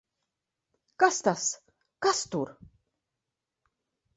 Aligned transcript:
Kas 1.03 1.19
tas! 1.27 1.45
Kas 2.07 2.25
tur! 2.33 2.55